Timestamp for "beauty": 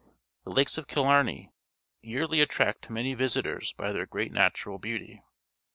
4.79-5.21